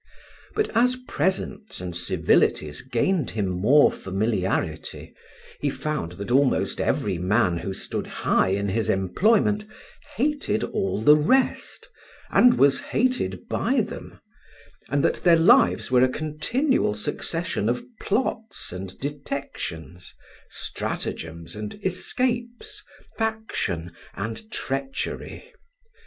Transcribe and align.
But 0.55 0.75
as 0.75 0.95
presents 0.95 1.79
and 1.79 1.95
civilities 1.95 2.81
gained 2.81 3.29
him 3.29 3.47
more 3.47 3.91
familiarity, 3.91 5.13
he 5.59 5.69
found 5.69 6.13
that 6.13 6.31
almost 6.31 6.81
every 6.81 7.19
man 7.19 7.57
who 7.59 7.71
stood 7.71 8.07
high 8.07 8.47
in 8.47 8.69
his 8.69 8.89
employment 8.89 9.63
hated 10.15 10.63
all 10.63 10.99
the 10.99 11.15
rest 11.15 11.87
and 12.31 12.57
was 12.57 12.81
hated 12.81 13.47
by 13.47 13.81
them, 13.81 14.19
and 14.89 15.03
that 15.05 15.17
their 15.17 15.37
lives 15.37 15.91
were 15.91 16.01
a 16.01 16.09
continual 16.09 16.95
succession 16.95 17.69
of 17.69 17.85
plots 17.99 18.71
and 18.71 18.97
detections, 18.97 20.15
stratagems 20.49 21.55
and 21.55 21.75
escapes, 21.83 22.81
faction 23.17 23.91
and 24.15 24.49
treachery. 24.49 25.53